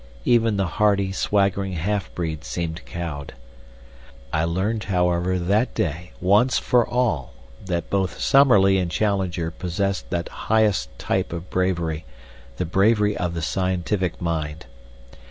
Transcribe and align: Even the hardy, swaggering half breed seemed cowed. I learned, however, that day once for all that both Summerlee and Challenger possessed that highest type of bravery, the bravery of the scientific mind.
Even 0.25 0.57
the 0.57 0.65
hardy, 0.65 1.11
swaggering 1.11 1.73
half 1.73 2.11
breed 2.15 2.43
seemed 2.43 2.83
cowed. 2.87 3.33
I 4.33 4.45
learned, 4.45 4.85
however, 4.85 5.37
that 5.37 5.75
day 5.75 6.11
once 6.19 6.57
for 6.57 6.87
all 6.89 7.35
that 7.63 7.91
both 7.91 8.19
Summerlee 8.19 8.79
and 8.79 8.89
Challenger 8.89 9.51
possessed 9.51 10.09
that 10.09 10.29
highest 10.49 10.89
type 10.97 11.31
of 11.31 11.51
bravery, 11.51 12.03
the 12.57 12.65
bravery 12.65 13.15
of 13.15 13.35
the 13.35 13.43
scientific 13.43 14.19
mind. 14.19 14.65